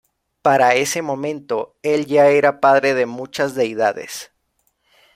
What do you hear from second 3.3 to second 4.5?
deidades.